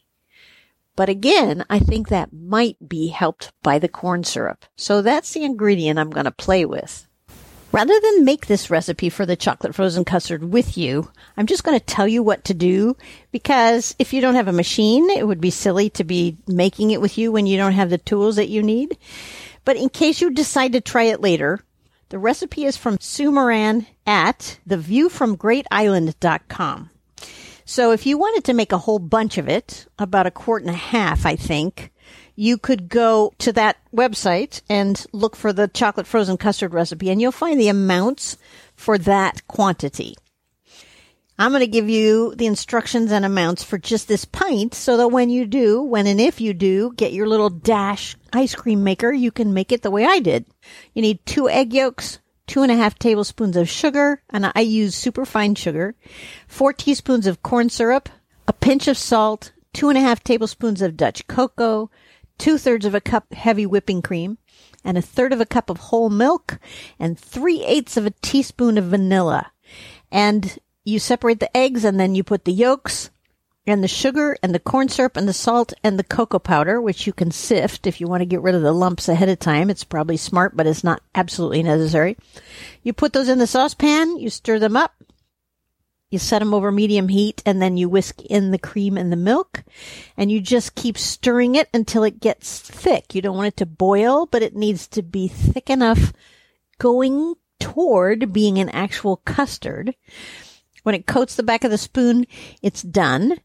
But 0.96 1.10
again, 1.10 1.66
I 1.70 1.80
think 1.80 2.08
that 2.10 2.34
might 2.34 2.78
be 2.86 3.08
helped 3.08 3.52
by 3.64 3.80
the 3.80 3.88
corn 3.88 4.24
syrup. 4.24 4.66
So 4.76 5.02
that's 5.02 5.34
the 5.34 5.44
ingredient 5.44 6.00
I'm 6.00 6.10
going 6.10 6.26
to 6.26 6.32
play 6.32 6.66
with. 6.66 7.05
Rather 7.76 8.00
than 8.00 8.24
make 8.24 8.46
this 8.46 8.70
recipe 8.70 9.10
for 9.10 9.26
the 9.26 9.36
chocolate 9.36 9.76
frozen 9.76 10.06
custard 10.06 10.46
with 10.46 10.78
you, 10.78 11.12
I'm 11.36 11.46
just 11.46 11.66
going 11.66 11.78
to 11.78 11.86
tell 11.86 12.08
you 12.08 12.24
what 12.24 12.46
to 12.46 12.54
do 12.54 12.96
because 13.34 13.94
if 14.00 14.14
you 14.14 14.22
don't 14.22 14.36
have 14.36 14.48
a 14.48 14.54
machine, 14.54 15.10
it 15.10 15.28
would 15.28 15.42
be 15.42 15.50
silly 15.50 15.90
to 15.90 16.06
be 16.06 16.38
making 16.48 16.92
it 16.92 17.02
with 17.02 17.18
you 17.18 17.34
when 17.34 17.46
you 17.46 17.58
don't 17.58 17.74
have 17.74 17.90
the 17.90 17.98
tools 17.98 18.38
that 18.38 18.48
you 18.48 18.64
need. 18.64 18.98
But 19.66 19.76
in 19.76 19.90
case 19.90 20.22
you 20.22 20.30
decide 20.30 20.72
to 20.72 20.80
try 20.80 21.04
it 21.04 21.20
later, 21.20 21.60
the 22.08 22.18
recipe 22.18 22.64
is 22.64 22.78
from 22.78 22.98
Sue 23.02 23.30
Moran 23.30 23.86
at 24.08 24.58
theviewfromgreatisland.com. 24.70 26.90
So 27.66 27.92
if 27.92 28.06
you 28.06 28.18
wanted 28.18 28.46
to 28.46 28.54
make 28.54 28.72
a 28.72 28.78
whole 28.78 29.00
bunch 29.00 29.38
of 29.38 29.50
it, 29.50 29.86
about 30.00 30.28
a 30.28 30.32
quart 30.32 30.62
and 30.62 30.72
a 30.72 30.78
half, 30.78 31.26
I 31.26 31.36
think, 31.36 31.92
you 32.36 32.58
could 32.58 32.90
go 32.90 33.34
to 33.40 33.52
that 33.54 33.78
website 33.94 34.62
and 34.70 35.06
look 35.12 35.36
for 35.36 35.54
the 35.54 35.68
chocolate 35.68 36.08
frozen 36.08 36.38
custard 36.38 36.74
recipe 36.74 37.10
and 37.10 37.22
you'll 37.22 37.32
find 37.32 37.60
the 37.60 37.70
amounts 37.70 38.38
for 38.76 38.98
that 38.98 39.48
quantity. 39.48 40.16
I'm 41.38 41.52
going 41.52 41.62
to 41.62 41.68
give 41.68 41.90
you 41.90 42.34
the 42.36 42.46
instructions 42.46 43.12
and 43.12 43.26
amounts 43.26 43.62
for 43.62 43.78
just 43.78 44.08
this 44.08 44.24
pint 44.24 44.74
so 44.74 44.96
that 44.96 45.10
when 45.10 45.30
you 45.30 45.46
do, 45.46 45.82
when 45.82 46.08
and 46.08 46.22
if 46.22 46.40
you 46.40 46.54
do 46.54 46.94
get 46.94 47.12
your 47.12 47.28
little 47.28 47.50
dash 47.50 48.16
ice 48.32 48.56
cream 48.56 48.86
maker, 48.86 49.12
you 49.12 49.32
can 49.32 49.54
make 49.54 49.74
it 49.74 49.82
the 49.82 49.92
way 49.92 50.06
I 50.06 50.20
did. 50.20 50.46
You 50.94 51.02
need 51.02 51.26
two 51.26 51.50
egg 51.50 51.74
yolks, 51.74 52.20
two 52.48 52.64
and 52.64 52.72
a 52.72 52.76
half 52.76 52.98
tablespoons 52.98 53.58
of 53.58 53.70
sugar, 53.70 54.22
and 54.30 54.50
I 54.56 54.62
use 54.62 54.96
super 54.96 55.26
fine 55.26 55.56
sugar, 55.56 55.96
four 56.48 56.72
teaspoons 56.72 57.28
of 57.28 57.44
corn 57.44 57.70
syrup, 57.70 58.08
a 58.48 58.54
pinch 58.54 58.88
of 58.88 58.98
salt, 58.98 59.52
two 59.74 59.90
and 59.90 59.98
a 59.98 60.02
half 60.02 60.24
tablespoons 60.24 60.82
of 60.82 60.96
Dutch 60.96 61.28
cocoa, 61.28 61.90
two 62.38 62.58
thirds 62.58 62.86
of 62.86 62.96
a 62.96 63.02
cup 63.02 63.34
heavy 63.34 63.66
whipping 63.66 64.02
cream, 64.02 64.38
and 64.84 64.98
a 64.98 65.02
third 65.02 65.34
of 65.34 65.42
a 65.42 65.46
cup 65.46 65.70
of 65.70 65.78
whole 65.78 66.10
milk, 66.10 66.60
and 67.00 67.20
three 67.20 67.64
eighths 67.64 67.98
of 67.98 68.06
a 68.06 68.14
teaspoon 68.22 68.78
of 68.78 68.86
vanilla. 68.86 69.52
And 70.12 70.58
you 70.84 71.00
separate 71.00 71.40
the 71.40 71.56
eggs 71.58 71.84
and 71.84 72.00
then 72.00 72.16
you 72.16 72.24
put 72.24 72.46
the 72.46 72.54
yolks 72.54 73.10
and 73.68 73.84
the 73.84 73.88
sugar 73.88 74.38
and 74.44 74.54
the 74.54 74.60
corn 74.60 74.88
syrup 74.88 75.18
and 75.18 75.28
the 75.28 75.34
salt 75.34 75.74
and 75.84 75.98
the 75.98 76.04
cocoa 76.04 76.40
powder, 76.40 76.80
which 76.80 77.08
you 77.08 77.14
can 77.14 77.32
sift 77.32 77.88
if 77.88 78.00
you 78.00 78.08
want 78.08 78.22
to 78.22 78.26
get 78.26 78.42
rid 78.42 78.54
of 78.54 78.62
the 78.62 78.72
lumps 78.72 79.10
ahead 79.10 79.30
of 79.30 79.40
time. 79.40 79.70
It's 79.70 79.84
probably 79.84 80.18
smart, 80.18 80.56
but 80.56 80.68
it's 80.68 80.84
not 80.84 81.02
absolutely 81.16 81.64
necessary. 81.64 82.18
You 82.84 82.94
put 82.94 83.14
those 83.14 83.30
in 83.30 83.40
the 83.40 83.48
saucepan, 83.48 84.20
you 84.20 84.30
stir 84.30 84.60
them 84.60 84.78
up, 84.78 84.94
you 86.16 86.20
set 86.20 86.40
them 86.40 86.54
over 86.54 86.72
medium 86.72 87.10
heat, 87.10 87.44
and 87.46 87.62
then 87.62 87.78
you 87.78 87.90
whisk 87.90 88.22
in 88.22 88.52
the 88.52 88.58
cream 88.58 88.98
and 88.98 89.12
the 89.12 89.18
milk, 89.18 89.64
and 90.18 90.32
you 90.32 90.42
just 90.42 90.76
keep 90.76 90.98
stirring 90.98 91.56
it 91.56 91.70
until 91.74 92.04
it 92.04 92.20
gets 92.20 92.60
thick. 92.60 93.14
You 93.14 93.22
don't 93.22 93.38
want 93.38 93.50
it 93.50 93.58
to 93.58 93.66
boil, 93.66 94.26
but 94.26 94.42
it 94.42 94.56
needs 94.56 94.88
to 94.88 95.04
be 95.04 95.28
thick 95.28 95.70
enough 95.70 96.14
going 96.80 97.36
toward 97.60 98.34
being 98.34 98.58
an 98.58 98.70
actual 98.70 99.18
custard. 99.18 99.94
When 100.84 100.96
it 100.96 101.06
coats 101.06 101.36
the 101.36 101.44
back 101.44 101.64
of 101.64 101.72
the 101.72 101.78
spoon, 101.78 102.26
it's 102.62 102.82
done 102.82 103.40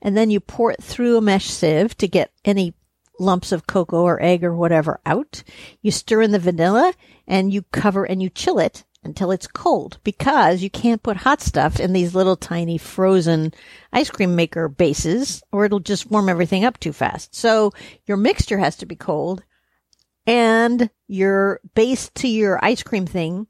and 0.00 0.16
then 0.16 0.30
you 0.30 0.40
pour 0.40 0.70
it 0.70 0.82
through 0.82 1.16
a 1.16 1.22
mesh 1.22 1.46
sieve 1.46 1.96
to 1.98 2.08
get 2.08 2.32
any 2.44 2.74
lumps 3.18 3.52
of 3.52 3.66
cocoa 3.66 4.02
or 4.02 4.22
egg 4.22 4.42
or 4.42 4.54
whatever 4.54 5.00
out. 5.06 5.42
You 5.80 5.90
stir 5.90 6.22
in 6.22 6.32
the 6.32 6.38
vanilla 6.38 6.94
and 7.26 7.52
you 7.52 7.62
cover 7.72 8.04
and 8.04 8.22
you 8.22 8.30
chill 8.30 8.58
it 8.58 8.84
until 9.04 9.30
it's 9.30 9.46
cold 9.46 9.98
because 10.04 10.62
you 10.62 10.70
can't 10.70 11.02
put 11.02 11.18
hot 11.18 11.40
stuff 11.40 11.80
in 11.80 11.92
these 11.92 12.14
little 12.14 12.36
tiny 12.36 12.78
frozen 12.78 13.52
ice 13.92 14.10
cream 14.10 14.36
maker 14.36 14.68
bases 14.68 15.42
or 15.50 15.64
it'll 15.64 15.80
just 15.80 16.10
warm 16.10 16.28
everything 16.28 16.64
up 16.64 16.78
too 16.78 16.92
fast. 16.92 17.34
So 17.34 17.72
your 18.06 18.16
mixture 18.16 18.58
has 18.58 18.76
to 18.76 18.86
be 18.86 18.96
cold 18.96 19.42
and 20.26 20.90
your 21.08 21.60
base 21.74 22.10
to 22.16 22.28
your 22.28 22.64
ice 22.64 22.82
cream 22.82 23.06
thing, 23.06 23.48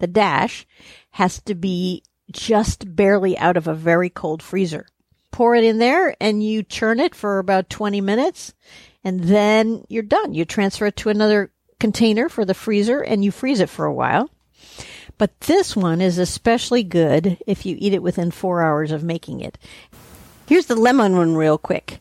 the 0.00 0.06
dash, 0.06 0.66
has 1.10 1.40
to 1.42 1.54
be 1.54 2.02
just 2.32 2.96
barely 2.96 3.38
out 3.38 3.56
of 3.56 3.68
a 3.68 3.74
very 3.74 4.10
cold 4.10 4.42
freezer 4.42 4.86
pour 5.30 5.54
it 5.54 5.64
in 5.64 5.78
there 5.78 6.16
and 6.20 6.42
you 6.42 6.62
churn 6.62 7.00
it 7.00 7.14
for 7.14 7.38
about 7.38 7.70
20 7.70 8.00
minutes 8.00 8.54
and 9.04 9.20
then 9.20 9.84
you're 9.88 10.02
done. 10.02 10.34
You 10.34 10.44
transfer 10.44 10.86
it 10.86 10.96
to 10.96 11.10
another 11.10 11.52
container 11.78 12.28
for 12.28 12.44
the 12.44 12.54
freezer 12.54 13.00
and 13.00 13.24
you 13.24 13.30
freeze 13.30 13.60
it 13.60 13.68
for 13.68 13.84
a 13.84 13.94
while. 13.94 14.28
But 15.16 15.40
this 15.40 15.74
one 15.74 16.00
is 16.00 16.18
especially 16.18 16.82
good 16.82 17.38
if 17.46 17.66
you 17.66 17.76
eat 17.78 17.92
it 17.92 18.02
within 18.02 18.30
four 18.30 18.62
hours 18.62 18.92
of 18.92 19.02
making 19.02 19.40
it. 19.40 19.58
Here's 20.46 20.66
the 20.66 20.76
lemon 20.76 21.16
one 21.16 21.34
real 21.34 21.58
quick. 21.58 22.00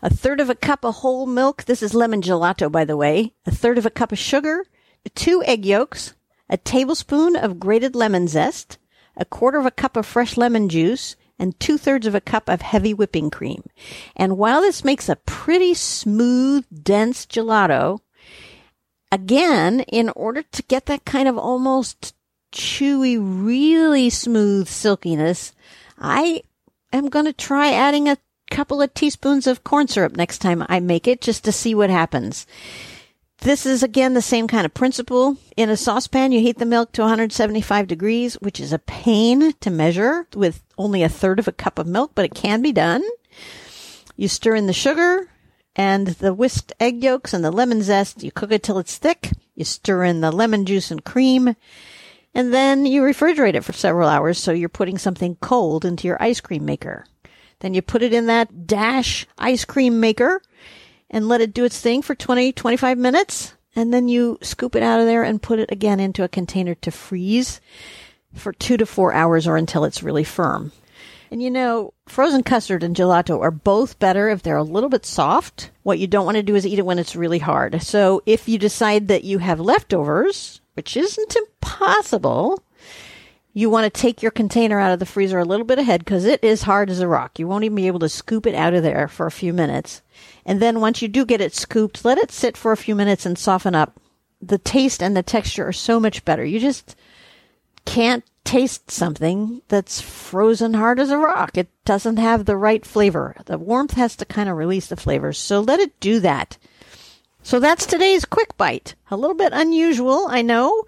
A 0.00 0.10
third 0.10 0.40
of 0.40 0.48
a 0.48 0.54
cup 0.54 0.84
of 0.84 0.96
whole 0.96 1.26
milk. 1.26 1.64
This 1.64 1.82
is 1.82 1.94
lemon 1.94 2.22
gelato, 2.22 2.70
by 2.70 2.84
the 2.84 2.96
way. 2.96 3.34
A 3.46 3.50
third 3.50 3.78
of 3.78 3.86
a 3.86 3.90
cup 3.90 4.12
of 4.12 4.18
sugar, 4.18 4.64
two 5.14 5.42
egg 5.44 5.66
yolks, 5.66 6.14
a 6.48 6.56
tablespoon 6.56 7.36
of 7.36 7.58
grated 7.58 7.94
lemon 7.94 8.28
zest, 8.28 8.78
a 9.16 9.24
quarter 9.24 9.58
of 9.58 9.66
a 9.66 9.70
cup 9.70 9.96
of 9.96 10.06
fresh 10.06 10.36
lemon 10.36 10.68
juice, 10.68 11.16
and 11.38 11.58
two 11.60 11.78
thirds 11.78 12.06
of 12.06 12.14
a 12.14 12.20
cup 12.20 12.48
of 12.48 12.62
heavy 12.62 12.94
whipping 12.94 13.30
cream. 13.30 13.62
And 14.16 14.38
while 14.38 14.60
this 14.60 14.84
makes 14.84 15.08
a 15.08 15.16
pretty 15.16 15.74
smooth, 15.74 16.64
dense 16.82 17.26
gelato, 17.26 17.98
again, 19.10 19.80
in 19.80 20.10
order 20.10 20.42
to 20.42 20.62
get 20.64 20.86
that 20.86 21.04
kind 21.04 21.28
of 21.28 21.38
almost 21.38 22.14
chewy, 22.52 23.18
really 23.20 24.10
smooth 24.10 24.68
silkiness, 24.68 25.52
I 25.98 26.42
am 26.92 27.08
going 27.08 27.26
to 27.26 27.32
try 27.32 27.72
adding 27.72 28.08
a 28.08 28.18
couple 28.50 28.80
of 28.80 28.94
teaspoons 28.94 29.46
of 29.46 29.64
corn 29.64 29.88
syrup 29.88 30.16
next 30.16 30.38
time 30.38 30.64
I 30.68 30.80
make 30.80 31.06
it 31.06 31.20
just 31.20 31.44
to 31.44 31.52
see 31.52 31.74
what 31.74 31.90
happens. 31.90 32.46
This 33.40 33.66
is 33.66 33.82
again 33.82 34.14
the 34.14 34.22
same 34.22 34.48
kind 34.48 34.66
of 34.66 34.74
principle. 34.74 35.36
In 35.56 35.70
a 35.70 35.76
saucepan, 35.76 36.32
you 36.32 36.40
heat 36.40 36.58
the 36.58 36.66
milk 36.66 36.92
to 36.92 37.02
175 37.02 37.86
degrees, 37.86 38.34
which 38.34 38.58
is 38.58 38.72
a 38.72 38.80
pain 38.80 39.52
to 39.60 39.70
measure 39.70 40.26
with 40.34 40.62
only 40.76 41.02
a 41.02 41.08
third 41.08 41.38
of 41.38 41.46
a 41.46 41.52
cup 41.52 41.78
of 41.78 41.86
milk, 41.86 42.12
but 42.14 42.24
it 42.24 42.34
can 42.34 42.62
be 42.62 42.72
done. 42.72 43.02
You 44.16 44.26
stir 44.26 44.56
in 44.56 44.66
the 44.66 44.72
sugar 44.72 45.28
and 45.78 46.08
the 46.08 46.34
whisked 46.34 46.72
egg 46.80 47.04
yolks 47.04 47.32
and 47.32 47.44
the 47.44 47.52
lemon 47.52 47.82
zest. 47.82 48.24
You 48.24 48.32
cook 48.32 48.50
it 48.50 48.64
till 48.64 48.78
it's 48.78 48.98
thick. 48.98 49.30
You 49.54 49.64
stir 49.64 50.02
in 50.02 50.20
the 50.20 50.32
lemon 50.32 50.66
juice 50.66 50.90
and 50.90 51.04
cream. 51.04 51.54
And 52.34 52.52
then 52.52 52.84
you 52.84 53.00
refrigerate 53.02 53.54
it 53.54 53.64
for 53.64 53.72
several 53.72 54.08
hours 54.08 54.38
so 54.38 54.52
you're 54.52 54.68
putting 54.68 54.98
something 54.98 55.36
cold 55.36 55.84
into 55.84 56.08
your 56.08 56.20
ice 56.20 56.40
cream 56.40 56.64
maker. 56.64 57.06
Then 57.60 57.74
you 57.74 57.82
put 57.82 58.02
it 58.02 58.12
in 58.12 58.26
that 58.26 58.66
dash 58.66 59.26
ice 59.38 59.64
cream 59.64 60.00
maker 60.00 60.42
and 61.10 61.28
let 61.28 61.40
it 61.40 61.54
do 61.54 61.64
its 61.64 61.80
thing 61.80 62.02
for 62.02 62.16
20, 62.16 62.52
25 62.52 62.98
minutes. 62.98 63.54
And 63.76 63.94
then 63.94 64.08
you 64.08 64.38
scoop 64.42 64.74
it 64.74 64.82
out 64.82 64.98
of 64.98 65.06
there 65.06 65.22
and 65.22 65.40
put 65.40 65.60
it 65.60 65.70
again 65.70 66.00
into 66.00 66.24
a 66.24 66.28
container 66.28 66.74
to 66.76 66.90
freeze 66.90 67.60
for 68.34 68.52
two 68.52 68.76
to 68.76 68.84
four 68.84 69.12
hours 69.12 69.46
or 69.46 69.56
until 69.56 69.84
it's 69.84 70.02
really 70.02 70.24
firm. 70.24 70.72
And 71.30 71.42
you 71.42 71.50
know, 71.50 71.92
frozen 72.06 72.42
custard 72.42 72.82
and 72.82 72.96
gelato 72.96 73.40
are 73.40 73.50
both 73.50 73.98
better 73.98 74.28
if 74.28 74.42
they're 74.42 74.56
a 74.56 74.62
little 74.62 74.88
bit 74.88 75.04
soft. 75.04 75.70
What 75.82 75.98
you 75.98 76.06
don't 76.06 76.24
want 76.24 76.36
to 76.36 76.42
do 76.42 76.54
is 76.54 76.66
eat 76.66 76.78
it 76.78 76.86
when 76.86 76.98
it's 76.98 77.16
really 77.16 77.38
hard. 77.38 77.82
So 77.82 78.22
if 78.24 78.48
you 78.48 78.58
decide 78.58 79.08
that 79.08 79.24
you 79.24 79.38
have 79.38 79.60
leftovers, 79.60 80.60
which 80.74 80.96
isn't 80.96 81.36
impossible, 81.36 82.62
you 83.52 83.68
want 83.68 83.92
to 83.92 84.00
take 84.00 84.22
your 84.22 84.30
container 84.30 84.78
out 84.78 84.92
of 84.92 85.00
the 85.00 85.06
freezer 85.06 85.38
a 85.38 85.44
little 85.44 85.66
bit 85.66 85.78
ahead 85.78 86.04
because 86.04 86.24
it 86.24 86.42
is 86.44 86.62
hard 86.62 86.90
as 86.90 87.00
a 87.00 87.08
rock. 87.08 87.38
You 87.38 87.48
won't 87.48 87.64
even 87.64 87.76
be 87.76 87.88
able 87.88 87.98
to 88.00 88.08
scoop 88.08 88.46
it 88.46 88.54
out 88.54 88.72
of 88.72 88.82
there 88.82 89.08
for 89.08 89.26
a 89.26 89.32
few 89.32 89.52
minutes. 89.52 90.00
And 90.46 90.62
then 90.62 90.80
once 90.80 91.02
you 91.02 91.08
do 91.08 91.26
get 91.26 91.40
it 91.40 91.54
scooped, 91.54 92.04
let 92.04 92.18
it 92.18 92.30
sit 92.30 92.56
for 92.56 92.72
a 92.72 92.76
few 92.76 92.94
minutes 92.94 93.26
and 93.26 93.36
soften 93.36 93.74
up. 93.74 94.00
The 94.40 94.58
taste 94.58 95.02
and 95.02 95.16
the 95.16 95.22
texture 95.22 95.66
are 95.66 95.72
so 95.72 95.98
much 95.98 96.24
better. 96.24 96.44
You 96.44 96.60
just 96.60 96.94
can't 97.84 98.24
taste 98.48 98.90
something 98.90 99.60
that's 99.68 100.00
frozen 100.00 100.72
hard 100.72 100.98
as 100.98 101.10
a 101.10 101.18
rock. 101.18 101.58
It 101.58 101.68
doesn't 101.84 102.16
have 102.16 102.46
the 102.46 102.56
right 102.56 102.82
flavor. 102.82 103.36
The 103.44 103.58
warmth 103.58 103.92
has 103.92 104.16
to 104.16 104.24
kind 104.24 104.48
of 104.48 104.56
release 104.56 104.86
the 104.86 104.96
flavors. 104.96 105.36
So 105.36 105.60
let 105.60 105.80
it 105.80 106.00
do 106.00 106.18
that. 106.20 106.56
So 107.42 107.60
that's 107.60 107.84
today's 107.84 108.24
quick 108.24 108.56
bite. 108.56 108.94
A 109.10 109.18
little 109.18 109.36
bit 109.36 109.52
unusual, 109.52 110.28
I 110.30 110.40
know. 110.40 110.86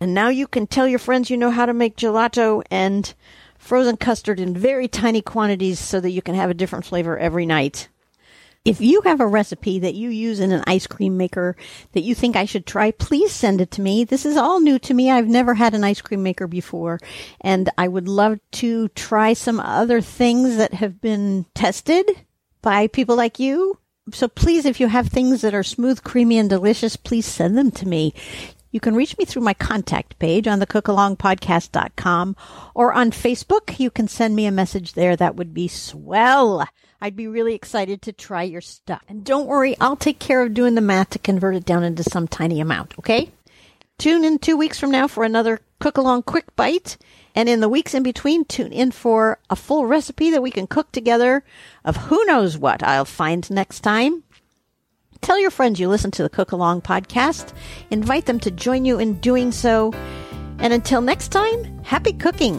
And 0.00 0.14
now 0.14 0.30
you 0.30 0.46
can 0.46 0.66
tell 0.66 0.88
your 0.88 0.98
friends 0.98 1.28
you 1.28 1.36
know 1.36 1.50
how 1.50 1.66
to 1.66 1.74
make 1.74 1.98
gelato 1.98 2.62
and 2.70 3.12
frozen 3.58 3.98
custard 3.98 4.40
in 4.40 4.56
very 4.56 4.88
tiny 4.88 5.20
quantities 5.20 5.78
so 5.78 6.00
that 6.00 6.12
you 6.12 6.22
can 6.22 6.34
have 6.34 6.48
a 6.48 6.54
different 6.54 6.86
flavor 6.86 7.18
every 7.18 7.44
night. 7.44 7.89
If 8.62 8.82
you 8.82 9.00
have 9.02 9.20
a 9.20 9.26
recipe 9.26 9.78
that 9.78 9.94
you 9.94 10.10
use 10.10 10.38
in 10.38 10.52
an 10.52 10.62
ice 10.66 10.86
cream 10.86 11.16
maker 11.16 11.56
that 11.92 12.02
you 12.02 12.14
think 12.14 12.36
I 12.36 12.44
should 12.44 12.66
try, 12.66 12.90
please 12.90 13.32
send 13.32 13.62
it 13.62 13.70
to 13.72 13.80
me. 13.80 14.04
This 14.04 14.26
is 14.26 14.36
all 14.36 14.60
new 14.60 14.78
to 14.80 14.92
me. 14.92 15.10
I've 15.10 15.28
never 15.28 15.54
had 15.54 15.72
an 15.72 15.82
ice 15.82 16.02
cream 16.02 16.22
maker 16.22 16.46
before, 16.46 17.00
and 17.40 17.70
I 17.78 17.88
would 17.88 18.06
love 18.06 18.38
to 18.52 18.88
try 18.88 19.32
some 19.32 19.60
other 19.60 20.02
things 20.02 20.58
that 20.58 20.74
have 20.74 21.00
been 21.00 21.46
tested 21.54 22.26
by 22.60 22.86
people 22.86 23.16
like 23.16 23.38
you. 23.38 23.78
So 24.12 24.28
please, 24.28 24.66
if 24.66 24.78
you 24.78 24.88
have 24.88 25.08
things 25.08 25.40
that 25.40 25.54
are 25.54 25.62
smooth, 25.62 26.02
creamy, 26.02 26.36
and 26.36 26.50
delicious, 26.50 26.96
please 26.96 27.24
send 27.24 27.56
them 27.56 27.70
to 27.70 27.88
me. 27.88 28.12
You 28.72 28.80
can 28.80 28.94
reach 28.94 29.16
me 29.16 29.24
through 29.24 29.42
my 29.42 29.54
contact 29.54 30.18
page 30.18 30.46
on 30.46 30.58
the 30.58 30.66
cookalongpodcast.com 30.66 32.36
or 32.74 32.92
on 32.92 33.10
Facebook. 33.10 33.80
You 33.80 33.90
can 33.90 34.06
send 34.06 34.36
me 34.36 34.44
a 34.44 34.52
message 34.52 34.92
there. 34.92 35.16
That 35.16 35.36
would 35.36 35.54
be 35.54 35.66
swell. 35.66 36.68
I'd 37.00 37.16
be 37.16 37.26
really 37.26 37.54
excited 37.54 38.02
to 38.02 38.12
try 38.12 38.42
your 38.42 38.60
stuff. 38.60 39.02
And 39.08 39.24
don't 39.24 39.46
worry, 39.46 39.76
I'll 39.80 39.96
take 39.96 40.18
care 40.18 40.42
of 40.42 40.54
doing 40.54 40.74
the 40.74 40.80
math 40.80 41.10
to 41.10 41.18
convert 41.18 41.54
it 41.54 41.64
down 41.64 41.82
into 41.82 42.02
some 42.02 42.28
tiny 42.28 42.60
amount, 42.60 42.98
okay? 42.98 43.30
Tune 43.98 44.24
in 44.24 44.38
two 44.38 44.56
weeks 44.56 44.78
from 44.78 44.90
now 44.90 45.08
for 45.08 45.24
another 45.24 45.60
cook 45.78 45.96
along 45.96 46.22
quick 46.22 46.54
bite. 46.56 46.96
And 47.34 47.48
in 47.48 47.60
the 47.60 47.68
weeks 47.68 47.94
in 47.94 48.02
between, 48.02 48.44
tune 48.44 48.72
in 48.72 48.90
for 48.90 49.38
a 49.48 49.56
full 49.56 49.86
recipe 49.86 50.30
that 50.30 50.42
we 50.42 50.50
can 50.50 50.66
cook 50.66 50.90
together 50.92 51.44
of 51.84 51.96
who 51.96 52.24
knows 52.24 52.58
what 52.58 52.82
I'll 52.82 53.04
find 53.04 53.48
next 53.50 53.80
time. 53.80 54.24
Tell 55.20 55.38
your 55.38 55.50
friends 55.50 55.78
you 55.78 55.88
listen 55.88 56.10
to 56.12 56.22
the 56.22 56.30
Cook 56.30 56.52
Along 56.52 56.80
podcast. 56.80 57.52
Invite 57.90 58.26
them 58.26 58.40
to 58.40 58.50
join 58.50 58.84
you 58.84 58.98
in 58.98 59.20
doing 59.20 59.52
so. 59.52 59.92
And 60.58 60.72
until 60.72 61.00
next 61.00 61.28
time, 61.28 61.82
happy 61.84 62.12
cooking. 62.12 62.58